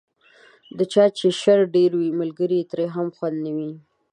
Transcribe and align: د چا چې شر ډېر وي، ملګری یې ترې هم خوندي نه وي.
د 0.77 0.79
چا 0.93 1.05
چې 1.17 1.27
شر 1.41 1.59
ډېر 1.75 1.91
وي، 1.99 2.09
ملګری 2.21 2.57
یې 2.61 2.67
ترې 2.71 2.85
هم 2.95 3.07
خوندي 3.15 3.39
نه 3.45 3.51
وي. 3.55 3.71